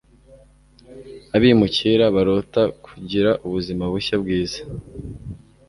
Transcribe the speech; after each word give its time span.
abimukira 1.35 2.05
barota 2.15 2.61
kugira 2.85 3.31
ubuzima 3.45 3.83
bushya, 3.93 4.15
bwiza 4.21 4.59